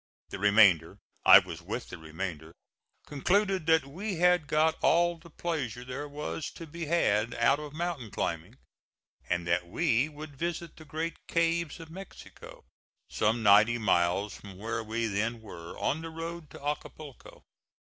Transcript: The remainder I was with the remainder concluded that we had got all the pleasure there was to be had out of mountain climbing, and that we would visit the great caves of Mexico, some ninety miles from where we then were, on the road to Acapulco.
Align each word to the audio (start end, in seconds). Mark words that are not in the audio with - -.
The 0.29 0.39
remainder 0.39 0.97
I 1.25 1.37
was 1.37 1.61
with 1.61 1.89
the 1.89 1.97
remainder 1.99 2.55
concluded 3.05 3.67
that 3.67 3.85
we 3.85 4.15
had 4.15 4.47
got 4.47 4.75
all 4.81 5.17
the 5.19 5.29
pleasure 5.29 5.85
there 5.85 6.07
was 6.09 6.49
to 6.55 6.65
be 6.65 6.85
had 6.87 7.35
out 7.35 7.59
of 7.59 7.71
mountain 7.73 8.09
climbing, 8.09 8.57
and 9.29 9.45
that 9.45 9.67
we 9.67 10.09
would 10.09 10.35
visit 10.35 10.75
the 10.77 10.85
great 10.85 11.27
caves 11.27 11.79
of 11.79 11.91
Mexico, 11.91 12.65
some 13.11 13.43
ninety 13.43 13.77
miles 13.77 14.33
from 14.35 14.57
where 14.57 14.83
we 14.83 15.05
then 15.05 15.39
were, 15.39 15.77
on 15.77 16.01
the 16.01 16.09
road 16.09 16.49
to 16.49 16.65
Acapulco. 16.67 17.43